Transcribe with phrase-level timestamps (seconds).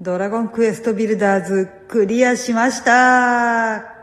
[0.00, 3.94] ドラゴンクエストビルダーズクリアしました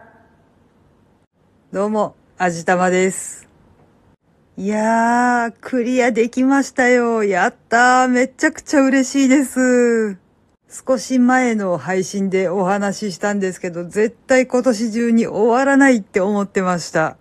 [1.73, 3.47] どうも、あじたまです。
[4.57, 7.25] いやー、クリアできましたよ。
[7.25, 8.07] やったー。
[8.07, 10.17] めちゃくちゃ嬉しいです。
[10.69, 17.17] 少し前の配信でお話ししたんですけど、絶対今年中に終わらないって思ってました。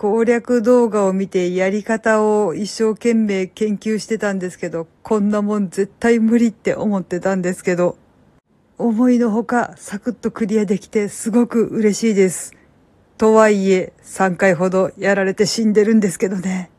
[0.00, 7.96] 攻略動画を見てやり方を一生懸命研究してたんですけど、こんなもん絶対無理って思ってたんですけど、
[8.78, 12.54] 思いのほかサクッとクリアできてすごく嬉しいです。
[13.16, 16.70] とはいえ、3回ほどやられて死んでるんですけどね。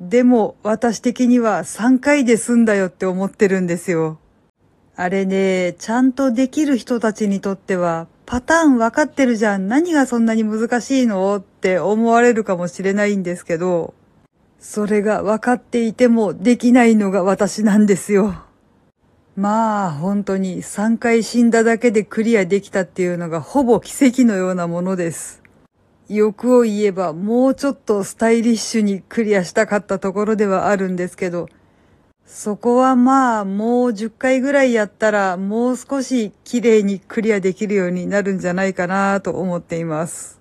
[0.00, 4.18] でも、私的には3回で済んだよって思ってるんですよ。
[4.96, 9.68] あれね、ちゃんとできる人たちにとっては、パターン分かってるじゃん。
[9.68, 11.36] 何がそんなに難しいの？
[11.36, 13.94] って思われるかもしれないんですけど、
[14.58, 18.34] それが分かっていてもできないのが私なんですよ。
[19.36, 25.42] まあ、本当に3回死んだだけでクリアできたっていうのがほぼ奇跡のようなものです。
[26.08, 31.48] 欲を言えばもうちょっとスタイリッシュにクリアしたかったところではあるんですけど、
[32.26, 40.40] そこはまあもう10回ぐらいやったらもう少し綺麗にクリアできるようになるんじゃないかなと思っています。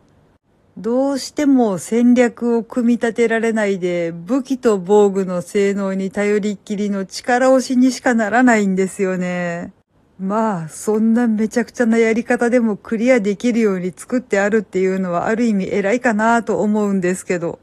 [0.76, 9.72] どうしても戦略を組み立てられないで武器と防具の性能に頼りっきりの力押しにしかならないんですよね。
[10.20, 17.59] まあ、そんなめちゃくちゃなやり方でもクリアできるように作ってあるっていうのはある意味偉いかなと思うんですけど。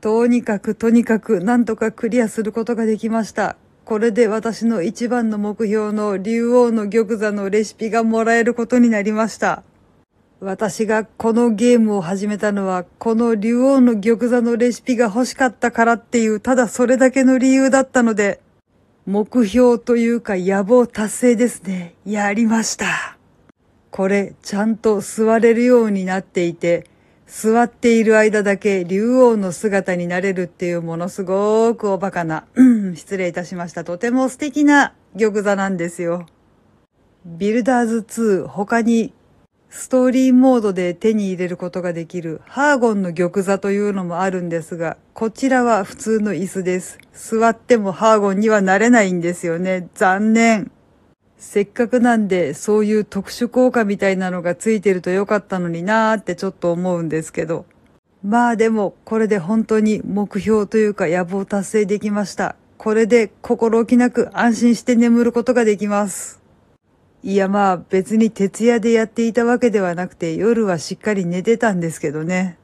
[0.00, 3.56] とにかくとにかくなんとかクリアすることができました。
[3.84, 9.62] これで私の一番の目標の竜王の玉座のレシピがもらえることになりました。
[10.40, 18.40] 私がこのゲームを始めたのは、この竜王の玉座のレシピが欲しかったからっていう、ただそれだけの理由だったので、
[19.04, 21.94] 目標というか野望達成ですね。
[22.04, 23.16] やりました。
[23.90, 26.84] これ、ちゃんと座れるようになっていて、
[27.28, 32.46] 座っている間だけ竜王の姿になれるっていうものすごくおバカな、
[32.94, 33.84] 失礼いたしました。
[33.84, 36.26] とても素敵な玉座なんですよ。
[37.26, 39.12] ビルダーズ2他に
[39.68, 46.98] ストーリーモードで手に入れることができるハーゴンの玉座というのもあるんですが、こちらは普通の椅子です。
[47.12, 49.88] 座ってもハーゴンにはなれないんですよね。
[49.94, 50.70] 残念。
[51.38, 57.64] せっかくなんで、そういう特殊効果みたいなのがついてるとよかったのになーってちょっと思うんですけど。
[58.24, 62.56] まあでも、これで本当に目標というか野望達成できました。
[62.76, 66.40] これで心置きなく安心して眠ることができます。
[67.24, 72.56] いやまあ別に徹夜でやっていたわけではなくて夜はしっかり寝てたんですけどね。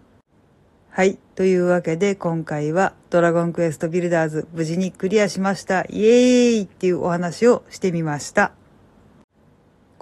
[0.91, 1.19] はい。
[1.35, 5.85] というわけで今回はドラゴンクエストビルダーズ無事にクリアしました。
[5.91, 8.53] イエーイっていうお話をしてみました。